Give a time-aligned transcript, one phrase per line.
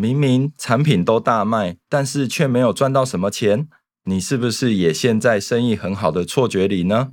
[0.00, 3.68] 明明产品都大卖，但是却没有赚到什么钱，
[4.04, 7.10] 你是不是也陷在生意很好的错觉里呢？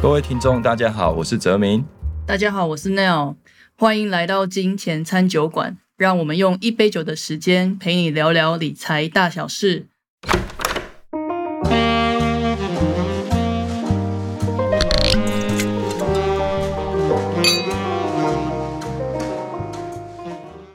[0.00, 1.84] 各位听众，大家好，我是泽明。
[2.24, 3.36] 大家好，我是 Neil，
[3.76, 9.88] 欢迎来到金钱餐酒馆，让我们用一杯酒的时间陪你聊聊理财大小事。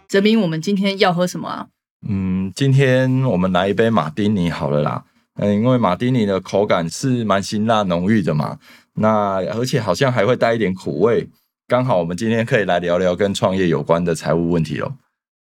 [0.09, 1.67] 泽明，我们今天要喝什么啊？
[2.07, 5.05] 嗯，今天我们来一杯马丁尼好了啦。
[5.35, 8.57] 嗯，因为马丁尼的口感是蛮辛辣浓郁的嘛，
[8.95, 11.29] 那而且好像还会带一点苦味，
[11.67, 14.91] 刚好我们今天可以来聊聊跟创业有关的财务问题哦。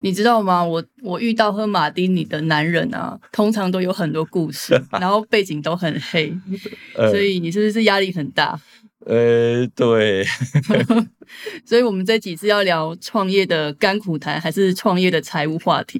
[0.01, 0.63] 你知道吗？
[0.63, 6.31] 我我遇到喝马丁尼的男人啊，通常都有很多故事， 然后背景都很黑，
[6.95, 8.57] 所以你是不是压力很大？
[9.09, 10.23] 呃，对，
[11.65, 15.99] 所以我们这几次要聊创业的甘苦谈，还是创业的财务话题？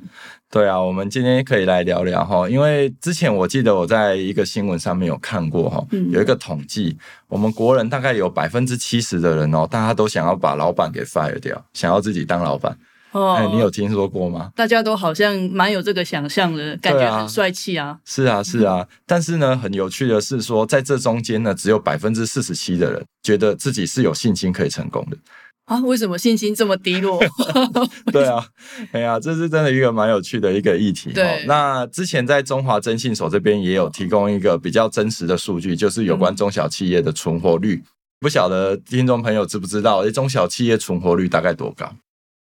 [0.52, 6.96] 对啊，我们今天可以来聊聊哈，因为之前我记得我在一个新闻上面有看过哈，有一个统计，
[7.28, 12.78] 我们国人大概有百分之七十的人哦，大家都想要把老板给 fire 掉，想要自己当老板。
[13.12, 14.52] 哦，你有听说过吗？
[14.56, 17.98] 大家都好像蛮有这个想象的感觉，很帅气啊。
[18.06, 18.88] 是啊，是啊。
[19.06, 25.18] 但是呢，很有趣的是说，在这中间呢，只有百分之四十七的人觉得自己是有信心可以成功的。
[25.66, 25.80] 啊？
[25.82, 27.20] 为什么信心这么低落？
[28.12, 28.46] 对啊，
[28.92, 31.12] 哎呀，这是真的一个蛮有趣的一个议题。
[31.12, 37.84] 对，那之前在中华征信所这边也有提供一个比较真实的数据，就是有关中小企业的存活率。
[38.20, 40.06] 不晓得听众朋友知不知道？
[40.06, 41.92] 哎，中小企业存活率大概多高？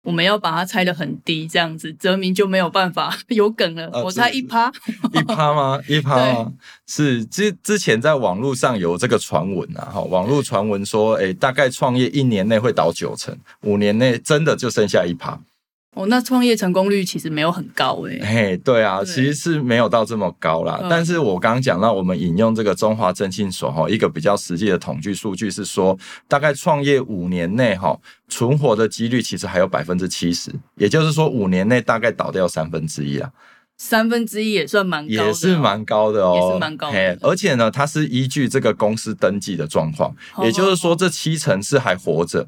[0.08, 3.92] 我们要把它拆的很低，这样子泽明就没有办法 有梗了。
[4.06, 4.72] 我猜一趴，
[5.12, 5.78] 一趴吗？
[5.86, 6.54] 一趴吗？
[6.86, 15.38] 是之之前在网络上有这个传闻啊，哈，网络传闻说，哎，大概创业一年内会倒九成，五年内真的就剩下一趴。
[15.98, 18.22] 哦，那创业成功率其实没有很高诶。
[18.24, 20.80] 嘿，对啊，其实是没有到这么高啦。
[20.88, 28.00] 但是我刚刚讲到，我们引用这个中华征信所哈一个比较实际的统计数据是说，大概创业五年内哈
[28.30, 33.32] 存活的几率其实还有百分之七十，也就是说五年内大概倒掉三分之一啊。
[33.80, 36.92] 三分之一也算蛮高，也是蛮高的哦，也是蛮高。
[36.92, 42.48] 嘿，而且呢，它是依据这个公司登记的状况，也就是说这七成是还活着。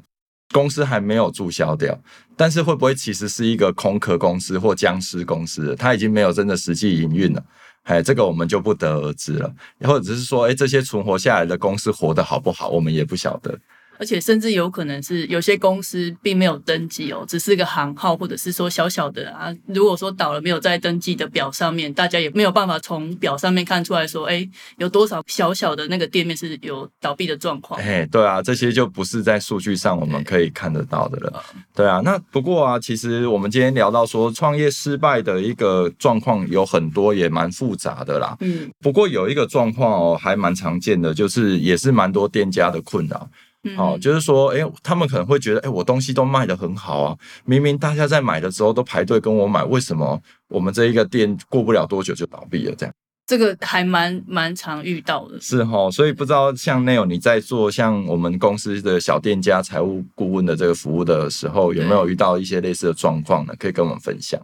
[0.52, 1.98] 公司还没有注销掉，
[2.36, 5.74] 但是会不会其实是一个空壳公司或僵尸公司？
[5.76, 7.44] 它已经没有真的实际营运了，
[7.84, 9.52] 哎，这个我们就不得而知了。
[9.82, 13.56] 或者只是说，哎，这些存活下来的公司活得好不好，我们也不晓得。
[14.00, 19.54] 而且甚至有可能是有些公司并没有登记哦，只是个行号，或者是说小小的啊。
[19.66, 27.78] 如果说倒了没有在登记的表上面，大家也没有办法从表上面看出来说，哎，有多少小小的那个店面是有倒闭的状况。
[27.78, 31.44] 哎，对啊，这些就不是在数据上我们可以看得到的了。
[31.74, 38.34] 对啊，那不过啊，其实我们今天聊到说创业失败的一个状况有很多，也蛮复杂的啦。
[38.40, 43.28] 嗯，不过有一个状况哦，还蛮常见的，就是也是蛮多店家的困扰。
[43.76, 52.74] 哦，就是说，哎，他们可能会觉得，哎，我东西都卖得很好啊，明明大家在买的时候都排队跟我买，为什么我们这一个店过不了多久就倒闭了？
[52.74, 52.94] 这样，
[53.26, 55.38] 这个还蛮蛮常遇到的。
[55.40, 63.54] 是哈，所以不知道像 Neil 你在做像我们公司的小店家财务顾问的这个服务的时候，有没有遇到一些类似的状况呢？
[63.58, 64.40] 可以跟我们分享。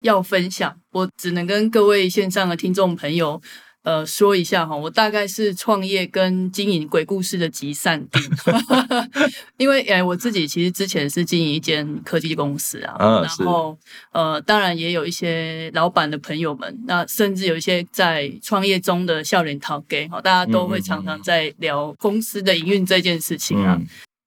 [0.00, 3.40] 要分享，我只能跟各位线上的听众朋友。
[3.84, 8.18] 呃，说一下哈，我大概是创业跟经营鬼故事的集散地，
[9.58, 13.78] 因为哎，我自己其实之前是经营一间科技公司啊，然后
[14.12, 23.78] 呃，当然也有一些老板的朋友们，那甚至有一些在创业中的笑脸淘 gay，大家都会常常在聊公司的营运这件事情啊。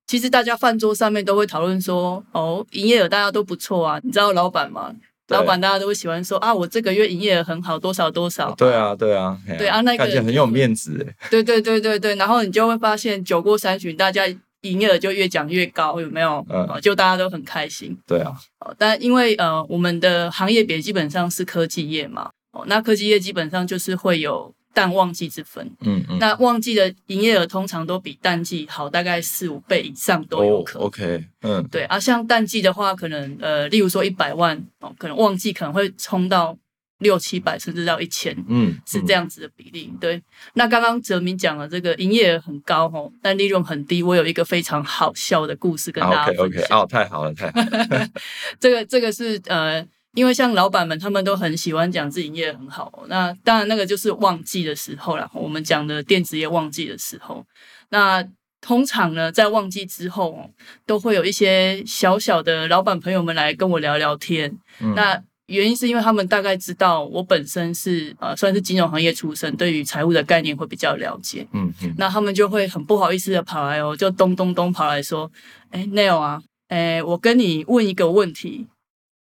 [0.05, 4.93] 其实大家饭桌上面都会讨论说，哦，营业额大家都不错啊，你知道老板吗？
[5.29, 8.53] 老板大家都会喜欢说啊，我这个月营业额很好，多少多少。
[8.55, 14.25] 对啊，对啊，对啊，那个感觉很有面子对对对对对，然后你就会发现酒过三巡，大家
[14.61, 16.45] 营业额就越讲越高，有没有？
[16.49, 17.97] 嗯，就大家都很开心。
[18.07, 18.35] 对啊，
[18.77, 24.53] 但因为呃，我们的行业别基本上是科技业嘛，哦，那科技业基本上就是会有。
[24.77, 30.77] 淡旺季之分，嗯嗯，那旺季的营业额通常都比淡季好，大概四五倍以上都有可。
[30.77, 36.55] OK，嗯，对啊，像淡季的话，可能呃，例如说一百万哦，可能旺季可能会冲到
[36.99, 39.91] 六七百，甚至到一千，嗯，是这样子的比例。
[39.99, 40.21] 对，
[40.53, 44.03] 那刚刚哲明讲了这个营业额很高哦，但利润很低。
[44.03, 46.79] 我有一个非常好笑的故事跟大家分享。
[46.79, 48.07] 哦，太好了，太好了。
[48.61, 49.83] 这个这个是呃。
[50.13, 53.03] 因为像老板们，他们都很喜欢讲自己业很好。
[53.07, 55.29] 那当然，那个就是旺季的时候啦。
[55.33, 57.45] 我们讲的电子业旺季的时候，
[57.89, 58.25] 那
[58.59, 60.49] 通常呢，在旺季之后，
[60.87, 64.57] 都会有一些小小的老板朋友们来跟我聊聊天。
[64.95, 71.47] 那原因是因为他们大概知道我本身是呃算是金融行业出身，对于财务的概念会比较了解。
[71.53, 75.31] 嗯嗯，那他们就会很不好意思的跑来哦，就咚咚咚跑来说
[75.69, 78.65] ：“哎，Neil 啊，哎，我跟你问一个问题。”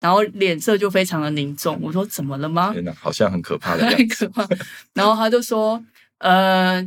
[0.00, 1.78] 然后脸色就非常的凝重。
[1.82, 4.48] 我说：“怎么了吗？”天哪，好像很可怕的很可怕。
[4.94, 5.82] 然后他就说
[6.18, 6.84] ：“呃，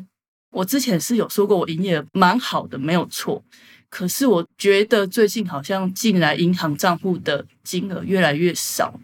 [0.52, 3.44] 我之前是有说过我营业额蛮好的，没有错。”
[3.90, 9.00] 可是我觉得最近好像进来银行账户的金额越来越少，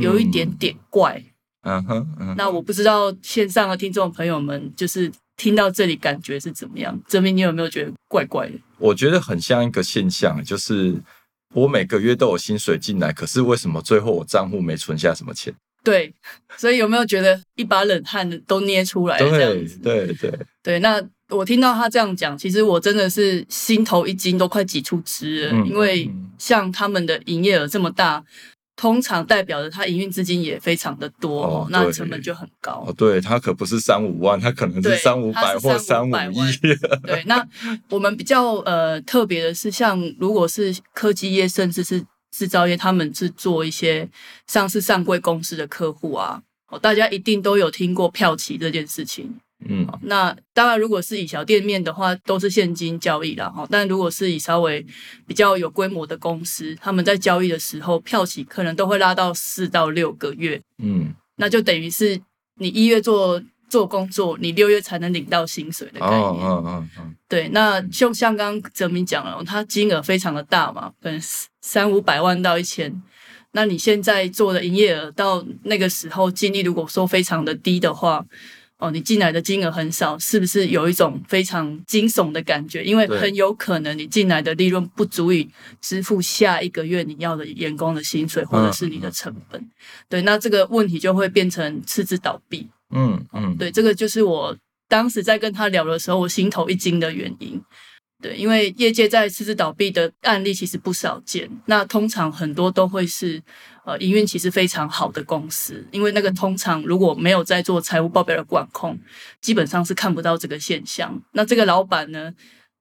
[0.00, 1.22] 有一点点怪。
[1.62, 7.00] 嗯哼，那我不知道线上的听众朋友们，就是听到这里感觉是怎么样？
[7.06, 8.54] 证明你有没有觉得怪怪的？
[8.78, 11.00] 我觉得很像一个现象，就是
[11.52, 15.54] 我每个月都有薪水进来，可是为什么最后我账户没存下什么钱？
[15.84, 16.12] 对，
[16.56, 19.18] 所以有没有觉得一把冷汗都捏出来？
[19.18, 20.78] 对，对，对，对。
[20.80, 21.02] 那。
[21.28, 25.66] 我听到他这样讲，其实我真的是心头一惊，都快挤出汁了。
[25.66, 26.06] 因为
[26.36, 28.22] 像他们的营业额这么大，
[28.82, 32.84] 通常代表着它营运资金也非常的多，那成本就很高。
[32.84, 36.58] 哦，对它可不是三五万，它可能是三五百或三五亿。
[37.06, 37.46] 对，那
[37.90, 44.08] 我们比较呃特别的是，像如果是科技业，甚至是制造业，他们是做一些
[44.48, 49.32] 上市上柜公司的客户啊，哦大家一定都有听过票期这件事情。
[49.68, 53.66] 嗯，那当然，如果是以小店面的话，都是现金交易了哈。
[53.70, 54.84] 但如果是以稍微
[55.26, 60.60] 比较有规模的公司，他们在交易的时候，票期可能都会拉到四到六个月。
[60.78, 62.20] 嗯，那就等于是
[62.56, 66.18] 你一月做做工作，你六月才能领到薪水的概念。
[66.18, 67.10] 哦哦哦哦。
[67.28, 71.20] 对，那就像刚刚泽明讲了，他金额非常的大嘛，可能
[71.60, 73.02] 三五百万到一千。
[73.52, 78.24] 那你现在做的营业额到那个时候净利，如果说非常的低的话。
[78.82, 82.82] 哦，你进来的金额很少，是不是有一种非常惊悚的感觉？
[82.82, 85.48] 因为很有可能你进来的利润不足以
[85.80, 89.70] 支付下一个月你要的员工的薪水，或者是你的成本。
[90.08, 92.68] 对，那这个问题就会变成赤字倒闭。
[92.90, 94.56] 嗯嗯，对，这个就是我
[94.88, 97.62] 当时在跟他聊的时候，我心头一惊的原因。
[98.20, 103.42] 对，因为业界在赤字倒闭的案例其实不少见，那通常很多都会是
[103.84, 108.98] 呃营运其实非常好的公司，因为那个通常如果没有在做财务报表的管控，
[109.40, 111.20] 基本上是看不到这个现象。
[111.32, 112.32] 那这个老板呢，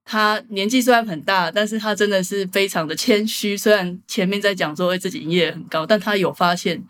[0.05, 3.57] 他年纪虽然很大，但是他真的是非常的谦虚。
[3.57, 6.83] 虽然前面在讲说自己营业很高，但他有发现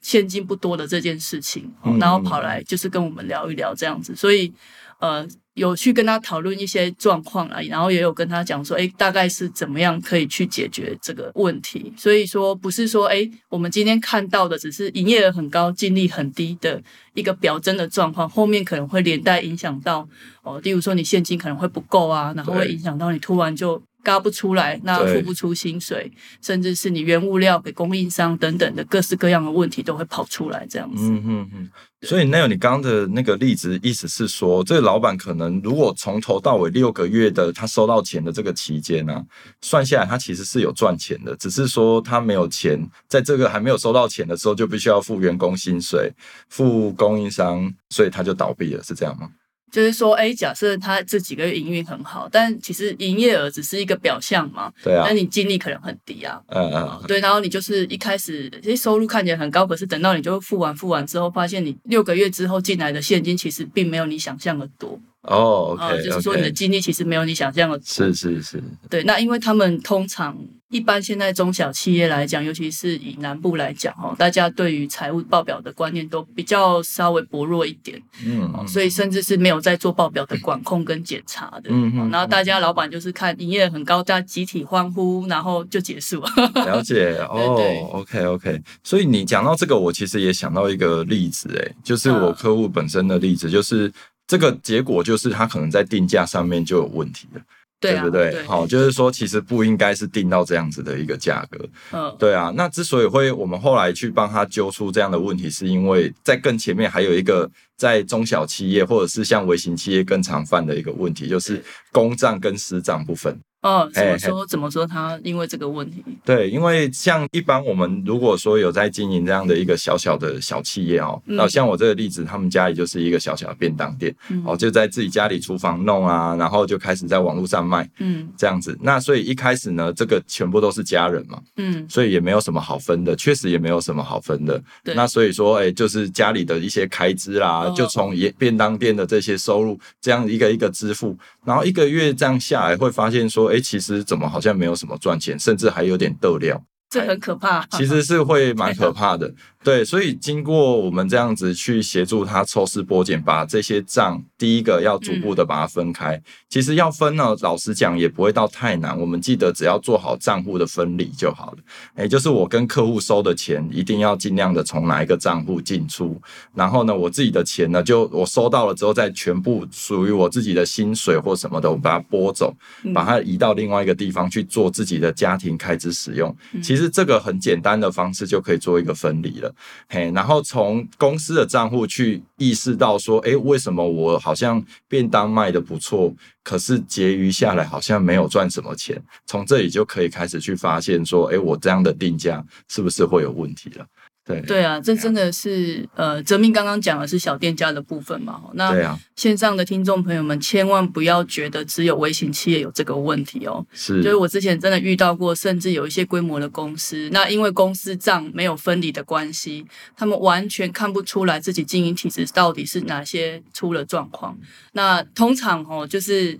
[0.00, 4.52] 现金不多的这件事情，然后跑来就是跟我们聊一聊这样子，所以
[4.98, 5.26] 呃。
[5.58, 11.92] 有去跟他讨论一些状况啊，然后也有跟他讲说，哎，大概是怎么样可以去解决这个问题。
[11.96, 16.80] 所以说，不是说，哎，我们今天看到的只是营业额很高、净利很低的
[17.14, 20.08] 一个表征的状况，后面可能会连带影响到，
[20.42, 23.82] 哦，例如说你现金可能会不够啊，然后会影响到你突然就。
[24.02, 26.10] 嘎不出来，那付不出薪水，
[26.40, 31.08] 甚至是你原物料给供应商等等的各式各样的问题都会跑出来，这样子。
[31.10, 31.70] 嗯嗯嗯。
[32.02, 39.20] 所以那有你刚刚的那个例子，意思是说，这个老板可能如果从头到尾六个月的他收到钱的这个期间呢，
[39.60, 42.78] 算下来他其实是有赚钱的，只是说他没有钱，
[43.08, 46.12] 在这个还没有收到钱的时候，就必须要付员工薪水、
[46.48, 49.28] 付供应商，所以他就倒闭了，是这样吗？
[49.70, 54.72] 就是说，哎，假设他这几个月营运很好，但其实营业额只是一个表象嘛。
[54.82, 55.04] 对啊。
[55.06, 56.40] 那你精力可能很低啊。
[56.48, 57.02] 嗯嗯。
[57.06, 64.98] 对，然后你就是一开始，哎收入看起来很高，可是等到你就付完付完之后，发现你六个月之后进来的现金其实并没有你想象的多。
[65.22, 67.78] 哦，OK，就是说你的精力其实没有你想象的。
[67.84, 68.62] 是是是。
[68.88, 70.34] 对，那因为他们通常
[70.70, 78.00] 一般现在中小企业来讲，尤其是以南部来讲哦，大家对于财务报表的观念都比较稍微薄弱一点。
[78.24, 78.64] 嗯。
[78.66, 81.68] 所以甚至是没有在做报表的管控跟检查的。
[81.68, 82.10] 嗯嗯。
[82.10, 86.30] 然后大家老板就是看营业很高，大家集体欢呼，然后就结束了。
[86.64, 88.62] 了解哦，OK OK。
[88.84, 93.92] 所以你讲到这个，我其实也想到一个例子，哎，就是我客户本身的例子，就是。
[94.28, 97.40] 这个结果就是他可能在定价上面就有问题了，
[97.80, 98.44] 对不对？
[98.44, 102.52] 好，就是说其实不应该是定到这样子的一个价格，嗯，对啊。
[102.54, 113.34] 那之所以会我们后来去帮他揪出这样的问题，是因为在更前面还有一个在中小企业或者是像微型企业更常犯的一个问题，就是公账跟私账不分。
[113.60, 114.46] 哦，怎么说？
[114.46, 114.86] 怎么说？
[114.86, 116.04] 他因为这个问题？
[116.24, 128.78] 对，因为像一般我们如果说有在经营这样的一个小小的小企业哦，那像我这个例子，他们家里就是一个小小的便当店，哦，就在自己家里厨房弄啊，然后就开始在网络上卖，嗯，这样子。
[128.80, 134.62] 那所以一开始呢，这个全部都是家人嘛，嗯，所以也没有什么好分的，确实也没有什么好分的。
[134.84, 143.47] 那所以说，哎，就是家里的一些开支啦，就从也便当店的这些收入，这样一个一个支付，然后一个月这样下来，会发现说。
[143.50, 147.64] 哎，其实怎么好像没有什么赚钱，甚至还有点豆料，这很可怕。
[147.72, 149.32] 其实是会蛮可怕的。
[149.64, 156.20] 对，所以经过我们这样子去协助他抽丝剥茧，把这些账第一个要逐步的把它分开。
[156.48, 158.98] 其实要分呢，老实讲也不会到太难。
[158.98, 161.58] 我们记得只要做好账户的分离就好了。
[161.96, 166.18] 哎，就是我跟客户收的钱，一定要尽量的从哪一个账户进出。
[166.54, 172.56] 然后呢，我自己的钱呢，就我收到了之后，再全部属于我自己的薪水或什么的，我把它拨走，
[172.94, 176.34] 把它移到另外一个地方去做自己的家庭开支使用。
[176.62, 179.47] 其实这个很简单的方式就可以做一个分离了。
[179.88, 186.12] 嘿，然后从公司的账户去意识到说，哎，为什么我好像便当卖的不错，
[186.42, 189.00] 可是结余下来好像没有赚什么钱？
[189.26, 193.86] 从这里就可以开始去发现说，哎，我这样的定价是不是会有问题了？
[194.28, 198.40] 对对啊，这真的是呃，泽明刚刚讲的是小店家的部分嘛。
[198.52, 203.66] 那线上的听众朋友们，千万不要觉得只有微型企业有这个问题哦。
[203.72, 209.64] 是，就是我之前真的遇到过，甚至有一些规模的公司，那因为公司账没有分离的关系，
[209.96, 214.38] 他们完全看不出来自己经营体制到底是哪些出了状况。
[214.72, 216.38] 那通常哦，就是。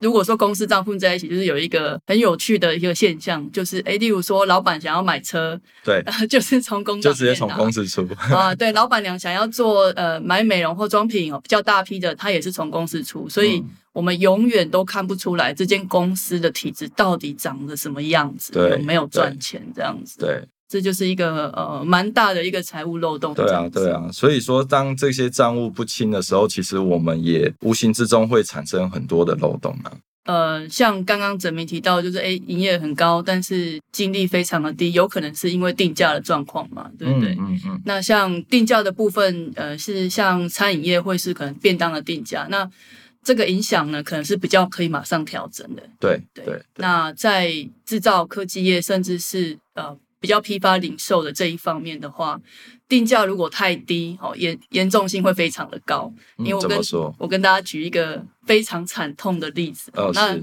[0.00, 8.08] 如果说公司账户在一起，就是有一个很有趣的一个现象，就是诶，例如说老板想要买车，对， 就是从公就直接从公司出。
[8.32, 20.42] 啊，对，老板娘想要做呃买美容或妆品哦，比较大批的，他也是从公司出，所以我们永远都看不出来这间公司的体制到底长得什么样子，有没有赚钱这样子，对。
[20.70, 23.34] 这就是一个呃蛮大的一个财务漏洞。
[23.34, 29.90] 对啊，对啊，所以说当这些账务不清的时候，其实我们也无形之中会产生很多的漏洞啊。
[30.26, 37.36] 呃，像刚刚整明提到，就是哎，营业很高，但是净利非常的低，有可能是因为定价的状况嘛，对不对？
[37.40, 37.82] 嗯嗯。
[37.84, 42.70] 那像定价的部分，呃，是像餐饮业会是可能便当的定价，那
[43.24, 45.82] 这个影响呢，可能是比较可以马上调整的。
[45.98, 46.62] 对对。
[46.76, 47.50] 那在
[47.84, 49.96] 制造科技业，甚至是呃。
[50.20, 52.38] 比较批发零售的这一方面的话，
[52.86, 56.12] 定价如果太低，哦严严重性会非常的高。
[56.36, 56.78] 因为我跟
[57.18, 60.38] 我跟大家举一个非常惨痛的例子，那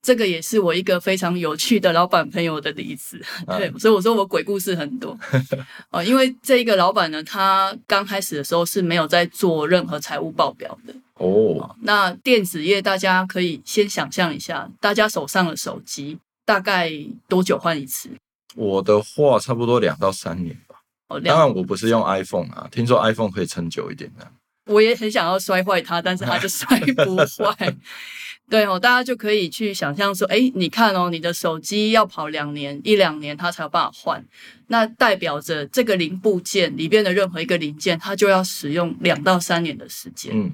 [0.00, 3.20] 这个也是我一个非常有趣的老板朋友的例子。
[3.48, 5.18] 对，所以我说我鬼故事很多。
[5.90, 10.94] 哦，因为这一个老板呢，他刚开始的时候是没有在做任何财务报表的。
[11.14, 16.92] 哦，那电子业大家可以先想象一下，大家手上的手机大概
[17.26, 18.08] 多久换一次？
[18.56, 20.76] 我的话差不多两到三年吧。
[21.08, 24.26] 哦，当然我不是用 iPhone 啊，听说 iPhone 可以撑久一点的。
[24.66, 27.76] 我也很想要摔坏它，但是它就摔不坏。
[28.50, 34.24] 对哦，大家就可以去想象说，哎，你看哦，你的手机要跑两年，一两年它才有办法换，
[34.68, 40.32] 那代表着这个零部件里边的任何一个零件，它就要使用两到三年的时间。
[40.34, 40.52] 嗯，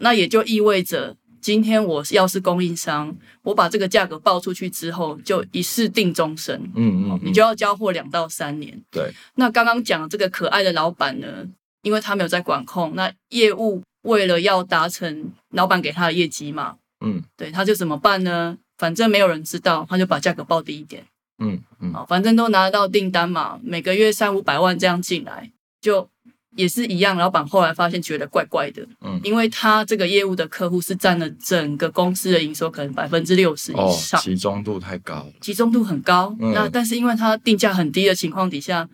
[0.00, 1.16] 那也就意味着。
[1.44, 6.58] 今天我要是供应商，我把这个价格报出去之后，就一试定终身。
[6.74, 8.82] 嗯嗯，你就要交货两到三年。
[8.90, 9.12] 对。
[9.34, 11.46] 那刚刚讲这个可爱的老板呢，
[11.82, 18.56] 因为他没有在管控，那业务为了要达成老板给他的业绩嘛，嗯，对，他就怎么办呢？
[18.78, 21.04] 反正没有人知道，他就把价格报低一点。
[21.40, 26.08] 嗯嗯，好，反正都拿得到订单嘛，每个月三五百万这样进来，就。
[26.56, 36.34] 也是一样，老板后来发现觉得怪怪的，嗯，因为他这个业务的客户是占了整个公司的营收可能百分之六十以上，集中度太高了，集中度很高。
[36.38, 38.88] 那但是因为它定价很低的情况底下，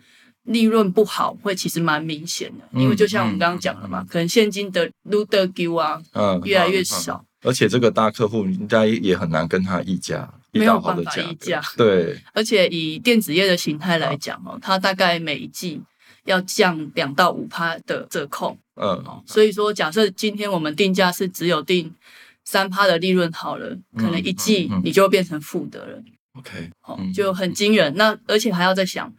[0.45, 12.19] 利润不好会其实蛮明显的，因为就像我们刚刚讲了嘛，可能现金的 l u d e 啊，嗯，越来越少，而且这个大客户应该也很难跟他议价，没有办法议价，对。
[12.33, 15.79] 而且以电子业的形态来讲哦，它大概每一季。
[16.25, 21.93] 要降两到五趴的折扣，嗯，所以说假设今天我们定价是只有定
[22.45, 26.03] 三趴的利润好了，可能一季你就变成负的了
[26.37, 27.93] ，OK，好，就很惊人。
[27.95, 29.11] 那而且还要再想，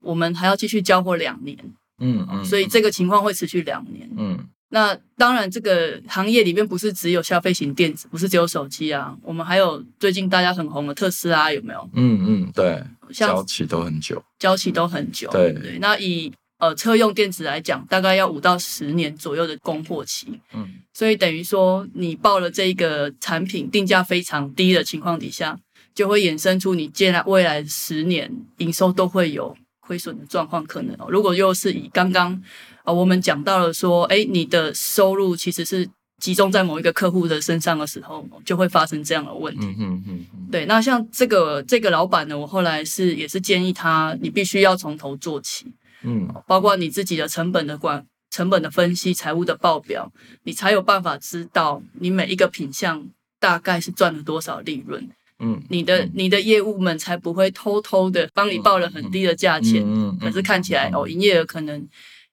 [0.00, 1.56] 我们还要继续交货两年，
[1.98, 4.38] 嗯嗯，所以这个情况会持续两年，嗯，
[4.68, 11.90] 那当然这个行业里面不是只有消费型电子，不是只有手机啊，我们还有最近大家很红的特斯拉，有没有？
[11.94, 15.52] 嗯嗯，对，交期都很久，交期都很久，对。
[15.52, 20.38] 对，那以呃，车用电池来讲，大概要五到十年左右的供货期。
[20.52, 25.58] 嗯，所以等于说，你报了这个产品定价非常低的情况底下，
[25.94, 31.06] 就会衍生出你接下来未来十年营收都会有亏损的状况可能哦。
[31.08, 32.40] 如果又是以刚刚
[32.84, 35.88] 啊我们讲到了说，哎，你的收入其实是
[36.20, 39.64] 集中在某一个客户的身上的时候，就会发生这样的问题。
[39.64, 45.66] 嗯嗯嗯嗯，对，那像这个这个老板呢，我后来是也是建议他，你必须要从头做起，
[46.02, 48.06] 嗯包括你自己的成本的管。
[48.32, 50.08] 成本的分析、财务的报表，
[50.44, 53.04] 你才有办法知道你每一个品项
[53.40, 55.04] 大概是赚了多少利润。
[55.40, 61.84] 嗯，你的你的业务们才不会偷偷的帮你报了很低的价钱，嗯嗯可是看起来哦，营业额可能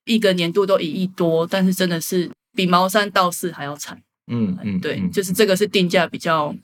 [0.05, 3.99] 一个年度都一亿多，但是真的是比茅山道士还要惨。
[4.31, 6.55] 嗯嗯，对，嗯就是这个是定价比较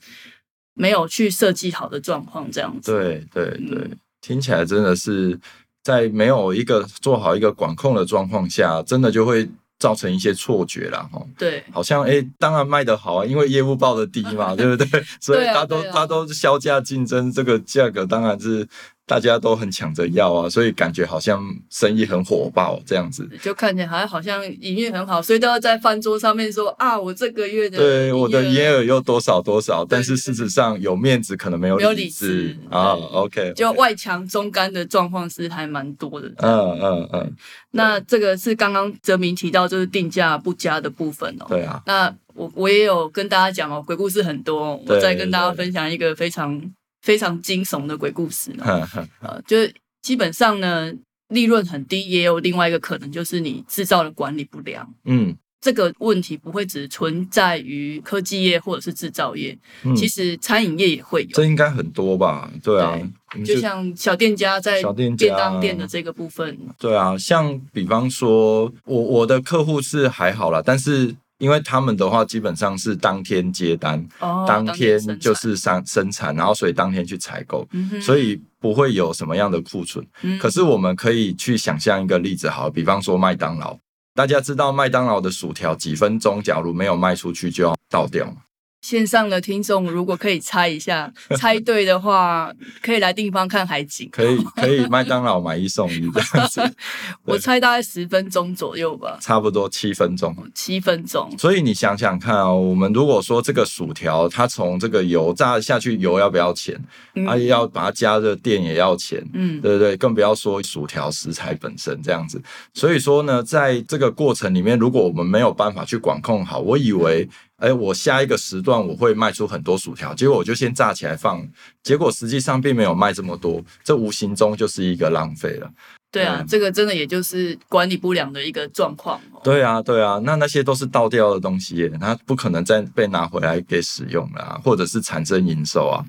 [0.74, 2.92] 没有去设计好的状况，这样子。
[2.92, 5.36] 对对对嗯，听起来真的是
[5.84, 9.46] 在没有一个做好一个管控的状况下，真的就会
[9.78, 11.22] 造成一些错觉了，哈。
[11.38, 15.04] 对好像哎、诶当然卖得好啊，因为业务报的低嘛， 对不对？
[15.20, 18.66] 所以大家都大家都销价竞争，这个价格当然是
[19.06, 23.28] 大家都很抢着要啊，所以感觉好像生意很火爆这样子。
[23.42, 32.92] 就看起来好像好像营运很好，所以都要在饭桌上面说啊，我这个月的对，我的营业额额又多少多少，但是事实上有面子可能没有理理智智啊。
[32.92, 36.28] OK，就外强中干的状况是还蛮多的。
[36.38, 37.32] 嗯嗯嗯，
[37.72, 41.44] 那这个是刚刚泽明提到，就是定价不佳的部分哦。
[41.48, 46.60] 对啊，那我我也有跟大家讲哦，鬼故事很多哦，我再跟大家分享一个非常
[47.04, 48.64] 非常惊悚的鬼故事呢。
[49.46, 50.90] 就是基本上呢，
[51.28, 54.92] 利润很低，也有另外一个可能，就是你制造的管理不良。
[55.04, 61.30] 嗯这个问题不会只存在于科技业或者是制造业，嗯，其实餐饮业也会有。
[61.32, 62.50] 这应该很多吧？
[62.62, 63.00] 对啊，
[63.34, 77.68] 你就像小店家在小店家便当店的这个部分，对啊，像比方说，我我的客户是还好啦，但是因为他们的话，基本上是当天接单，哦，当天就是生生产，然后所以当天去采购，
[78.00, 80.02] 所以不会有什么样的库存。
[80.22, 83.76] 嗯可是我们可以去想象一个例子，好了，比方说麦当劳，
[84.14, 88.36] 大家知道麦当劳的薯条几分钟，假如没有卖出去就要倒掉嘛。
[88.84, 91.10] 线上的听众如果可以猜一下，
[91.40, 94.06] 猜对的话，可以来地方看海景。
[94.12, 96.60] 可以可以，麦当劳买一送一这样子，
[97.24, 100.36] 我猜大概十分钟左右吧，差不多七分钟。
[100.54, 101.32] 七分钟。
[101.38, 106.78] 所以你想想看哦，我们如果说这个薯条，它从这个油炸下去，油要不要钱？
[107.14, 109.96] 嗯啊，要把它加热，电也要钱，嗯对不对？
[109.96, 112.38] 更不要说薯条食材本身这样子。
[112.74, 117.26] 所以说呢，在这个过程里面，如果我们没有办法去管控好，我以为，
[117.58, 121.46] 哎，我下一个时段我会卖出很多薯条，结果我就先炸起来放，
[121.82, 125.70] 结果实际上并没有卖这么多，这无形中就是一个浪费了。
[126.10, 129.40] 对啊嗯，这个真的也就是管理不良的一个状况哦。
[129.42, 136.04] 对啊，对啊，那那些都是倒掉的东西耶，它不可能再被拿回来给使用了、啊，或者是产生营收啊。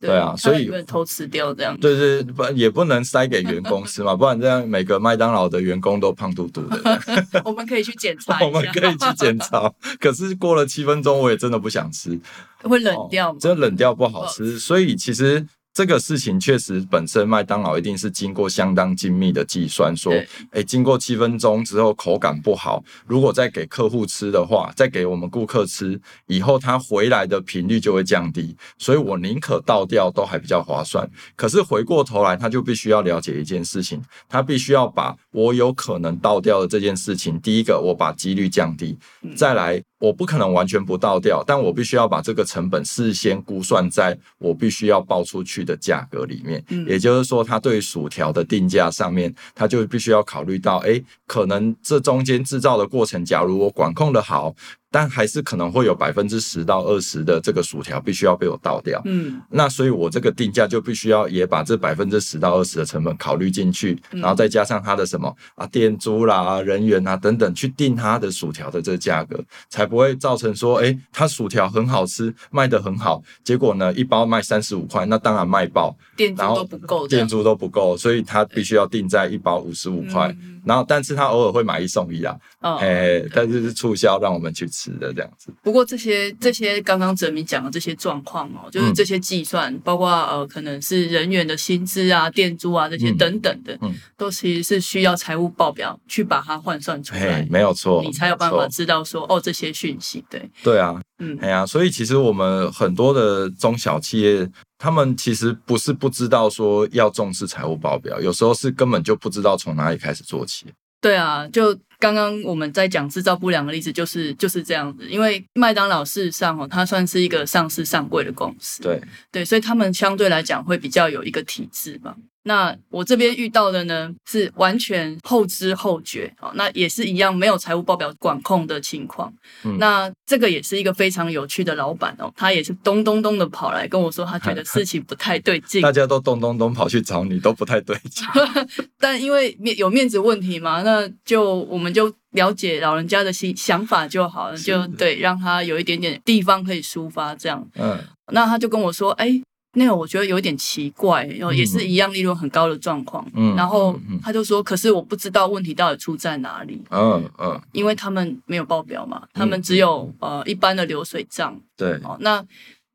[0.00, 1.76] 对啊所以偷吃掉这样。
[1.78, 7.00] 对对，不也不能塞给员工吃嘛， 不然这样每个麦当劳的员工都胖嘟嘟的。
[7.44, 12.18] 我们可以去检查 我们可以去检查，可是过了七分钟，我也真的不想吃，
[12.62, 13.38] 会冷掉吗？
[13.40, 14.58] 这冷掉不好吃。
[14.58, 15.44] 所以其实
[15.78, 31.08] 这个事情确实本身麦当劳一定是经过相当精密的计算，说对，哎，经过七分钟之后口感不好，如果再给客户吃的话，再给我们顾客吃，以后他回来的频率就会降低，所以我宁可倒掉都还比较划算。
[31.36, 38.98] 可是回过头来，他就必须要了解一件事情，他必须要把我有可能倒掉的这件事情，第一个我把几率降低，
[39.36, 46.64] 再来我不可能完全不倒掉，但我必须要把这个成本事先估算在我必须要报出去的价格里面。
[46.68, 54.54] 嗯也就是说，它对薯条的定价上面，它就必须要考虑到，哎，可能这中间制造的过程，假如我管控的好，
[54.90, 59.00] 但还是可能会有百分之十到二十的这个薯条必须要被我倒掉。
[59.04, 80.28] 嗯，那所以，我这个定价就必须要也把这百分之十到二十的成本考虑进去，嗯然后再加上它的什么啊店租啦、人员啊等等，去定它的薯条的这个价格，才不会造成说，哎，它薯条很好吃，卖得很好，结果呢一包卖三十五块，那当然卖爆，店租都不够，店租都不够，所以它必须要定在一包五十五块。
[80.40, 82.74] 嗯然后，但是它偶尔会买一送一啊，哦。
[82.76, 85.52] 哎，但是是促销让我们去吃的这样子。
[85.62, 100.24] 不过这些这些刚刚哲明讲的这些状况哦，就是嗯这些计算，包括呃可能是人员的薪资啊、店租啊这些嗯等等的，嗯都其实是需要财务报表去把它换算出哎来，，没有错，你才有办法知道说哦这些讯息。
[100.30, 110.66] 对，对啊，嗯哎呀，所以其实我们很多的中小企业，他们其实不是不知道说要重视财务报表，有时候是根本就不知道从哪里开始做起。
[111.00, 115.06] 对啊，就刚刚我们在讲制造不良的例子，就是就是这样子。
[115.08, 119.00] 因为麦当劳事实上哦，它算是一个上市上柜的公司，对
[119.32, 122.14] 对，所以他们相对来讲会比较有一个体制嘛。
[122.44, 129.30] 那我这边遇到的呢，是完全后知后觉哦，那也是一样没有财务报表管控的情况。
[129.78, 135.82] 那这个也是一个非常有趣的老板哦，他也是咚咚咚的跑来跟我说，他觉得事情不太对劲。
[135.82, 138.26] 大家都咚咚咚跑去找你，都不太对劲。
[138.98, 147.66] 但因为面有面子问题嘛，那就我们就了解老人家的心想法就好了，就对，让他有一点点地方可以抒发这样。
[147.74, 147.98] 嗯，
[148.32, 149.42] 那他就跟我说，哎。
[149.74, 153.24] 那个我觉得有点奇怪，然后也是一样利润很高的状况。
[153.34, 161.60] 嗯，然后他就说：“可是我不知道问题到底出在哪里。”嗯嗯，因为他们没有报表嘛，他们只有呃一般的流水账。
[161.76, 162.42] 对，哦，那。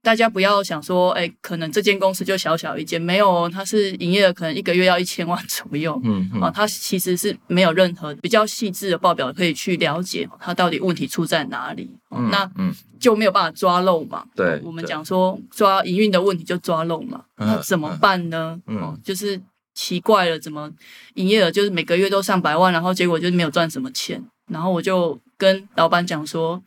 [0.03, 11.89] 大家不要想说，哎，可能这间公司就小小一间，没有哦，它是营业额可能一个月要一千万左右，嗯，啊，它其实是没有任何比较细致的报表可以去了解它到底问题出在哪里，
[12.29, 12.51] 那
[12.99, 14.25] 就没有办法抓漏嘛。
[14.35, 18.59] 对，我们讲说抓营运的问题就抓漏嘛，那怎么办呢？
[18.67, 19.41] 嗯，就是
[19.73, 20.69] 奇怪了，怎么
[21.13, 26.61] 营业额就是每个月都上百万，然后结果就是没有赚什么钱，然后我就跟老板讲说。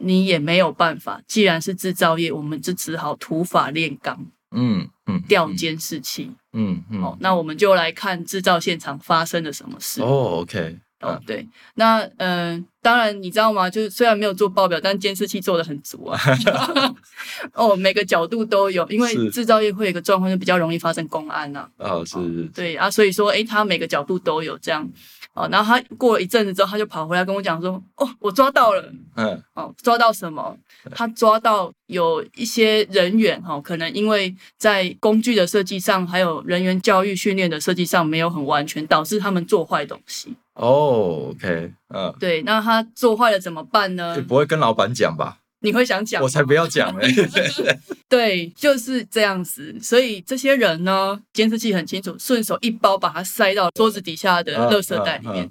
[0.00, 10.02] 你也没有办法，既然是制造业，我们就只好土法炼钢，嗯嗯，调监视器，嗯嗯，好，那我们就来看制造现场发生了什么事。
[10.02, 13.68] 哦，OK，哦对，那嗯，当然你知道吗？
[13.68, 16.18] 就是虽然没有做报表，但监视器做的很足啊。
[17.52, 21.68] 哦，每个角度都有，因为制造业会有一个状况，就比较容易发生公安呐。
[21.76, 24.88] 哦，是是，对啊，所以说，哎，他每个角度都有这样。
[25.34, 30.56] 哦，然后他过了一阵子之后，他就跑回来跟我讲说：“哦，我抓到了，嗯，哦，抓到什么？
[30.92, 40.34] 他抓到有一些人员哈，可能因为在工具的设计上，还有人员教育训练的设计上没有很完全，导致他们做坏东西。
[40.54, 44.14] 哦，OK，嗯，对，那他做坏了怎么办呢？
[44.14, 46.22] 就不会跟老板讲吧？”你会想讲？
[46.22, 47.08] 我才不要讲嘞！
[48.06, 49.74] 对，就是这样子。
[49.82, 55.50] 所以这些人呢，监视器很清楚，顺手一包把它塞到桌子底下的垃圾袋里面。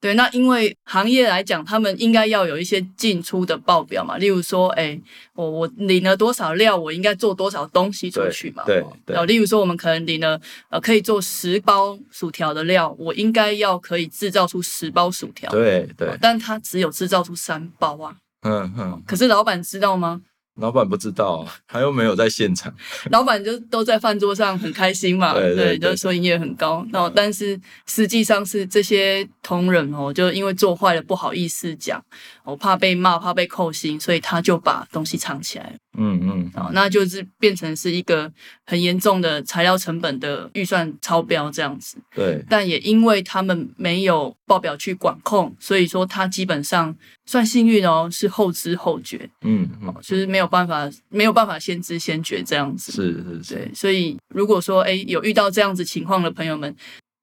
[0.00, 4.16] 对，那因为行业来讲，他们应该要有一些进出的报表嘛。
[4.16, 5.00] 例如说，哎，
[5.34, 8.62] 我我领了多少料，我应该做多少东西出去嘛。
[8.64, 9.26] 对对。
[9.26, 15.50] 例如说，我们可能领了呃可以做十包薯条的料，我应该要可以制造出十包薯条。
[15.50, 16.16] 对对。
[16.20, 18.16] 但他只有制造出三包啊。
[18.42, 20.20] 嗯嗯，可是老板知道吗？
[20.60, 22.74] 老板不知道， 他又没有在现场。
[23.12, 26.84] 老板就都在饭桌上很开心嘛，对，就是说营业很高。
[26.90, 32.04] 那但是实际上是这些同仁哦，就因为做坏了不好意思讲，
[32.44, 35.76] 我怕被骂，怕被扣薪，所以他就把东西藏起来。
[35.96, 38.30] 嗯嗯，哦，那就是变成是一个
[38.66, 41.96] 很严重的材料成本的预算超标这样子。
[42.14, 46.94] 对，但也因为他们没有报表去管控，所以说他基本上
[47.26, 49.28] 算幸运哦，是后知后觉。
[49.42, 52.92] 嗯嗯，就是没有办法，没有办法先知先觉这样子。
[52.92, 53.54] 是是是。
[53.54, 56.74] 对，所以如果说哎有遇到这样子情况的朋友们。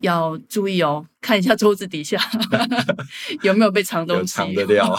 [0.06, 2.20] 要注意哦，看一下桌子底下
[3.44, 4.28] 有没有被藏东西。
[4.28, 4.92] 藏得掉。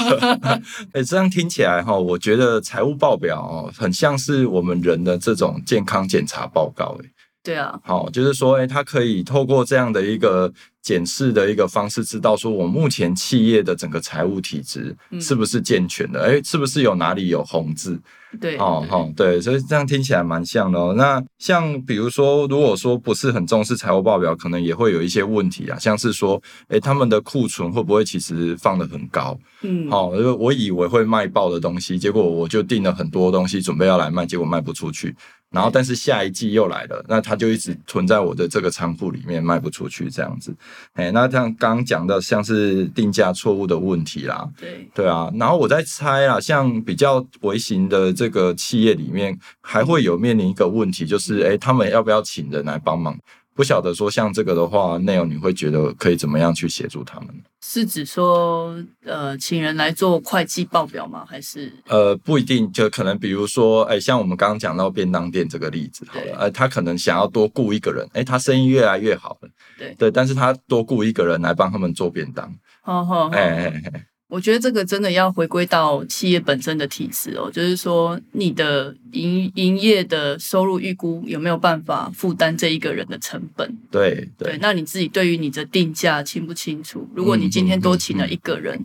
[0.92, 6.96] 哎，这样听起来哈，我觉得财务报表哦，很像是我们人的这种健康检查报告。
[7.02, 7.06] 哎，
[7.42, 7.80] 对啊。
[7.84, 10.52] 好，就是说，哎，它可以透过这样的一个
[10.86, 16.22] 检视的一个方式，知道说我目前企业的整个财务体制是不是健全的？
[16.22, 18.00] 哎，是不是有哪里有红字？
[18.40, 20.94] 对，哦，好，对，所以这样听起来蛮像的哦。
[20.96, 29.36] 那像比如说，如果说不是很重视财务报表，可能也会有一些问题啊，像是说，哎，他们的库存会不会其实放的很高？
[29.62, 35.16] 嗯，好，因为我以为会卖爆的东西，结果我就订了很多东西准备要来卖，结果卖不出去。
[35.48, 40.54] 然后，但是下一季又来了，那他就一直存在我的这个仓库里面，卖不出去这样子。
[40.94, 45.30] 哎，那像刚刚讲的，像是定价错误的问题啦，对对啊。
[45.34, 53.16] 然后我在猜啊，像比较微型的这个企业里面，还会有面临一个问题，就是哎，他们要不要请人来帮忙？
[53.54, 57.28] 不晓得说像这个的话，内容你会觉得可以怎么样去协助他们？
[57.62, 61.24] 是指说呃，请人来做会计报表吗？
[61.26, 69.45] 还是呃，不一定，就可能比如说，哎，像我们刚刚讲到便当店这个例子，好了，呃，他可能想要多雇一个人，哎，他生意越来越好了，
[69.78, 72.46] 对对，但是他多雇一个人来帮他们做便当，
[72.84, 74.06] 哦哦，哎哎哎。
[74.28, 83.78] 我觉得这个真的要回归到企业本身的体制哦，就是说你的营营业的收入预估有没有办法负担这一个人的成本？
[83.88, 87.08] 对对，那你自己对于你的定价清不清楚？
[87.14, 88.84] 如果你今天多请了一个人，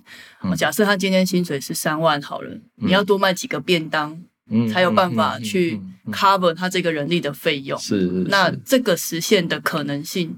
[0.56, 4.16] 假设他今天薪水是三万好了，你要多卖几个便当，
[4.72, 7.80] 才有办法去 cover 他这个人力的费用。
[7.80, 10.38] 是，那这个实现的可能性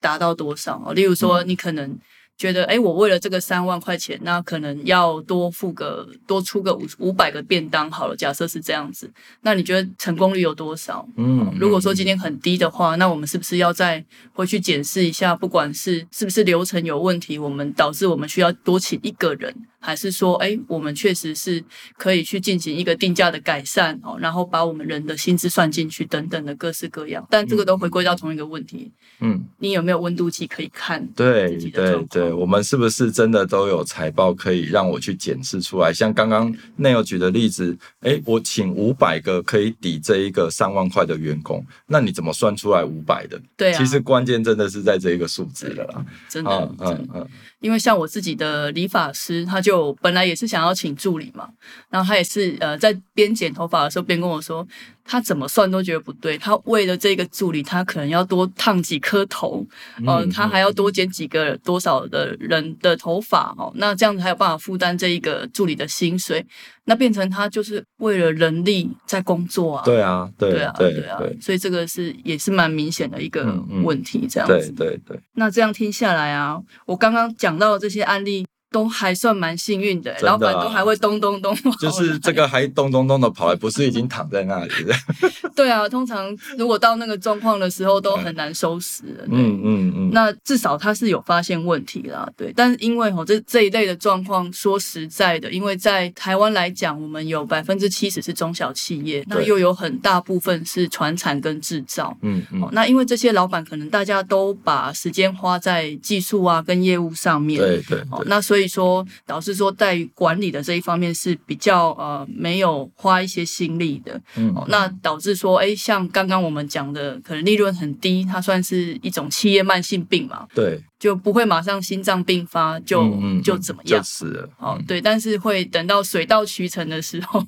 [0.00, 0.92] 达到多少？
[0.92, 1.98] 例如说，你可能。
[2.38, 8.14] 觉得，哎，我为了这个三万块钱，那可能要多付个多出个五五百个便当好了。
[8.14, 11.04] 假设是这样子，那你觉得成功率有多少？
[11.16, 15.34] 嗯，如果说今天很低的话，那我们是不是要再回去检视一下？
[15.34, 21.62] 不管是是不是流程有问题，我们导致我们需要多请一个人，还是说，哎，我们确实是
[21.96, 27.26] 可以去进行一个定价的改善哦，然后把我们人的薪资算进去等等的各式各样。
[27.30, 31.06] 但这个都回归到同一个问题，嗯，你有没有温度计可以看？
[31.14, 32.32] 对对对。
[32.32, 35.92] 我们是不是真的都有财报可以让我去检视出来？
[35.92, 43.40] 像刚刚内有举的例子，哎，我请五百个可以抵这一个三万块的员工，那你怎么算出来五百的？
[43.56, 46.06] 对，其实关键真的是在这一个数字了啦。
[46.28, 47.28] 真的，嗯嗯。
[47.60, 49.67] 因为像我自己的理发师，他就
[50.00, 51.48] 本来也是想要请助理嘛，
[51.90, 54.66] 然后他也是呃在边剪头发的时候边跟我说。
[55.10, 56.36] 他怎么算都觉得不对。
[56.36, 59.66] 他为了这个助理，他可能要多烫几颗头，
[60.06, 63.72] 嗯，他还要多剪几个多少的人的头发哦。
[63.76, 66.44] 那这样子还有办法负担这一个助理的薪水？
[66.84, 69.82] 那变成他就是为了人力在工作啊。
[69.82, 71.18] 对啊，对啊，对啊。
[71.40, 73.46] 所以这个是也是蛮明显的一个
[73.82, 74.70] 问题，这样子。
[74.72, 75.18] 对对对。
[75.36, 78.46] 那这样听下来啊，我刚刚讲到的这些案例。
[78.70, 84.94] 都还算蛮幸运的，老板都还会咚咚咚，就是这个还咚咚咚的跑来，不是已经躺在那里了？
[85.56, 89.04] 对啊，通常如果到那个状况的时候，都很难收拾。
[89.28, 90.10] 嗯嗯嗯。
[90.12, 92.52] 那至少他是有发现问题啦，对。
[92.54, 102.14] 但是因为吼这这一类的状况，说实在的，因为在台湾来讲，我们有百分之七十是中小企业，那又有很大部分是传产跟制造。
[102.20, 102.68] 嗯嗯。
[102.72, 108.02] 那因为这些老板可能大家都把时间花在技术啊跟业务上面，对对。
[108.26, 108.57] 那所以。
[108.58, 120.82] 所以说，导致说在管理的这一方面是比较呃没有花一些心力的，嗯，那导致说，哎，像刚刚我们讲的，可能利润很低，它算是一种企业慢性病嘛，对。
[120.98, 123.08] 就不会马上心脏病发，就
[123.42, 124.02] 就怎么样？
[124.02, 124.48] 死了。
[124.58, 127.40] 哦，对，但是会等到水到渠成的时候，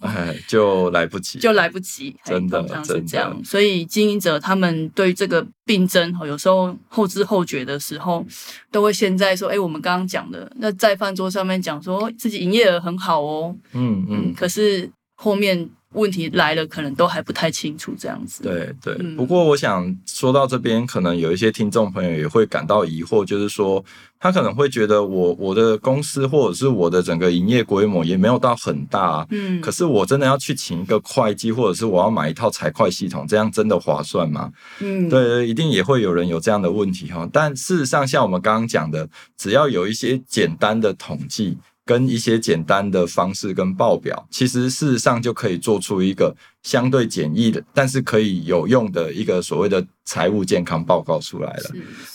[0.46, 2.14] 就来不及，就来不及。
[2.24, 3.36] 真的，是这样。
[3.44, 8.24] 所以经营者他们对这个病症，有时候后知后觉的时候，
[8.70, 15.68] 都会现在说：“哎，我们刚刚讲的，那在饭桌上面讲说自己营业额很好哦。”嗯嗯，可是后面。
[15.94, 18.44] 问题来了，可能都还不太清楚这样子。
[18.44, 23.84] 对对，不过我想说到这边，可能有一些听众朋友也会感到疑惑，就是说
[24.20, 34.52] 他可能会觉得我我的公司或者是我的整个营业规模也没有到很大，嗯，可是我真的要去请一个会计，或者是我要买一套财会系统，这样真的划算吗？
[34.78, 37.28] 嗯，对，一定也会有人有这样的问题哈。
[37.32, 41.58] 但事实上，像我们刚刚讲的，只要有一些简单的统计。
[41.90, 49.84] 跟一些简单的方式跟报表，其实事实上就可以做出一个相对简易的，但是可以有用的一个所谓的。
[50.10, 51.70] 财务健康报告出来了，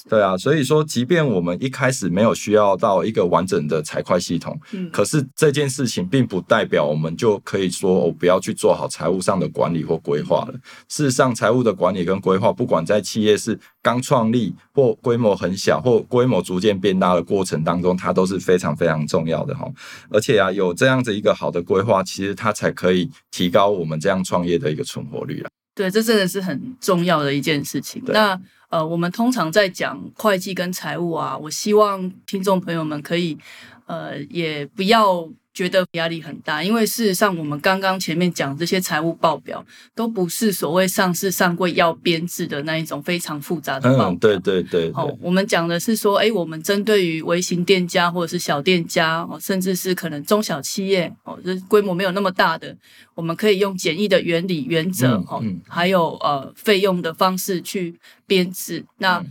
[0.10, 10.54] 对啊，所以说，即便我们一开始没有需要到一个完整的财会系统，嗯，可是这件事情并不代表我们就可以说我不要去做好财务上的管理或规划了。
[10.90, 19.66] 事实上，财务的管理跟规划，不管在企业是刚创立或规模很小或规模逐渐变大的过程当中，它都是非常非常重要的哈。
[20.10, 25.50] 而且啊，有这样子一个好的规划，其实它才可以提高我们这样创业的一个存活率了。
[25.76, 28.02] 对，这真的是很重要的一件事情。
[28.08, 33.38] 那呃，我们通常在讲会计跟财务啊，我希望听众朋友们可以
[33.86, 35.30] 呃，也不要。
[35.56, 39.66] 觉得压力很大，因为事实上，我们刚刚前面讲这些财务报表，
[39.96, 44.12] 都不是所谓上市上柜要编制的那一种非常复杂的报表。
[44.12, 44.92] 嗯，对对对。
[44.92, 52.76] 好，我们讲的是说，哎，我们针对于微型店家或者是小店家，哦，甚至是可能中小企业，哦，这规模没有那么大的，
[53.14, 57.96] 我们可以用简易的原理原则，哈，还有呃费用的方式去
[58.28, 58.84] 编制。
[58.98, 59.24] 那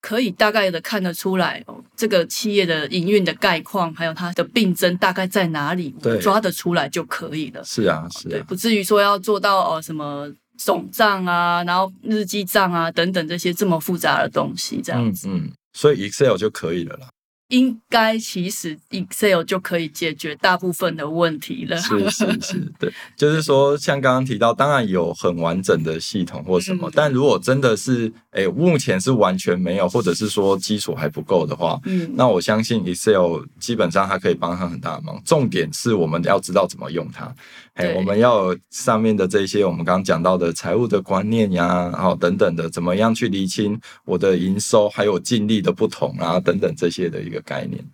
[0.00, 7.62] 可以大概的看得出来哦，这个企业的营运的概况，还有它的病征大概在哪里，抓得出来就可以了。
[7.64, 15.28] 是啊，是啊，不至于说要做到哦什么总账啊，然后日记账啊等等这些这么复杂的东西，这样子。
[15.28, 17.08] 嗯，所以 Excel 就可以了啦。
[17.48, 21.76] 应该其实 Excel 就可以解决大部分的问题了。
[21.78, 35.20] 是是是，对，就是说像刚刚提到，当然有很完整的系统或什么，但如果真的是哎目前是完全没有，或者是说基础还不够的话，嗯，那我相信 Excel 基本上它可以帮上很大的忙。
[35.24, 37.34] 重点是我们要知道怎么用它。
[37.74, 47.84] 哎，我们要上面的这些我们刚刚讲到的财务的观念呀，然后等等的，怎么样去厘清我的营收还有净利的不同啊，等等这些的一个概念。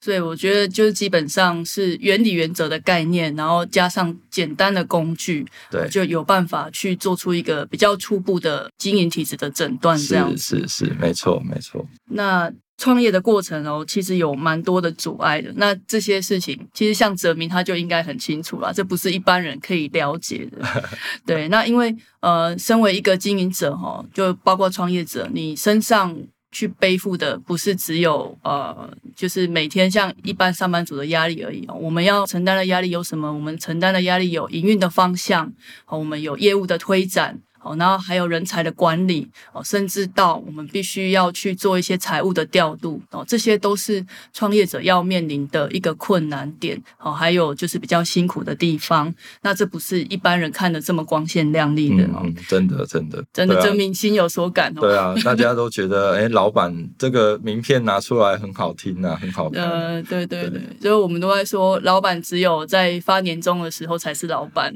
[0.00, 9.98] 所以我觉得就是基本上是原理原则的概念，然后加上简单的工具，对，就有办法去做出一个比较初步的经营体质的诊断。
[9.98, 11.84] 这样是是是，没错没错。
[12.10, 15.52] 那创业的过程哦，其实有蛮多的阻碍的。
[15.56, 20.58] 那这些事情，其实像泽明他就应该很清楚了，这不是一般人可以了解的。
[21.26, 26.16] 对，那因为呃，身为一个经营者哈，就包括创业者，你身上
[26.50, 31.66] 去背负的不是只有呃，就是每天像一般上班族的压力而已。
[31.68, 33.32] 我们要承担的压力有什么？
[33.32, 35.52] 我们承担的压力有营运的方向，
[35.86, 37.40] 我们有业务的推展。
[37.68, 49.12] 哦，然后还有人才的管理哦，甚至到我们必须要去做一些财务的调度哦，这些都是创业者要面临的一个困难点哦，还有就是比较辛苦的地方。
[49.42, 54.80] 那这不是一般人看的这么光鲜亮丽的哦，真的真的真的真明心有所感哦。
[54.80, 59.62] 对啊， 大家都觉得哎，老板这个名片拿出来很好听啊，很好看。
[59.62, 64.72] 呃，对对对，所以我们都在说，老板只有在发年终的时候才是老板，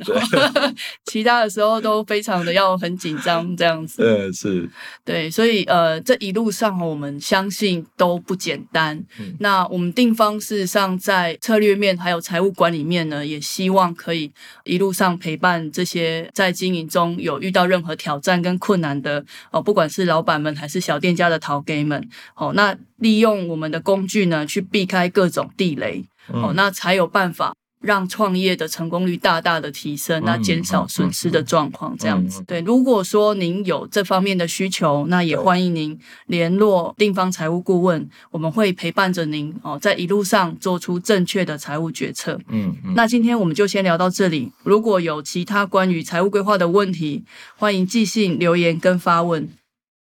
[1.07, 2.79] 其他的时候都非常的要。
[2.83, 4.69] 很紧张这样子，对， 是，
[5.05, 9.03] 对，所以呃，这一路上我们相信都不简单。
[9.39, 14.33] 那我们定方事实上在策略面还有财务管理面呢，也希望可以
[14.65, 22.09] 一路上陪伴这些在经营中有遇到任何挑战跟困难的哦，不管是老板们还是小店家的淘给们。
[22.35, 26.05] 哦，那利用我们的工具呢，去避开各种地雷。
[26.29, 27.55] 哦，那才有办法。
[27.83, 32.43] 让创业的成功率大大的提升，那减少损失的状况，这样子。
[32.47, 42.39] 对，如果说您有这方面的需求，那也欢迎您联络定方财务顾问，我们会陪伴着您哦，在一路上做出正确的财务决策。
[42.49, 44.53] 嗯，那今天我们就先聊到这里。
[44.63, 47.25] 如果有其他关于财务规划的问题，
[47.57, 49.49] 欢迎寄信留言跟发问。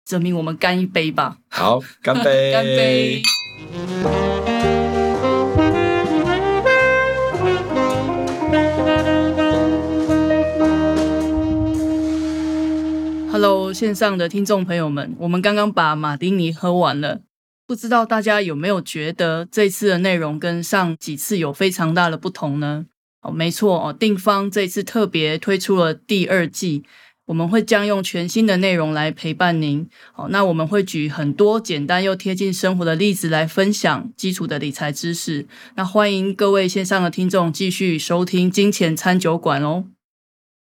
[0.06, 1.38] 证明我们干一杯吧。
[1.50, 2.52] 好，干杯！
[2.52, 3.22] 干杯
[13.42, 17.22] ！Hello，线上的听众朋友们，我们刚刚把马丁尼喝完了，
[17.66, 22.88] 不知道大家有没有觉得这次的内容跟上几次有非常大的不同呢？
[23.22, 26.84] 哦，没错哦，定方这次特别推出了第二季，
[27.28, 29.88] 我们会将用全新的内容来陪伴您。
[30.16, 35.48] 哦，那我们会举很多简单又贴近生活的例子来分享基础的理财知识。
[35.76, 39.86] 那欢迎各位线上的听众继续收听金钱餐酒馆哦。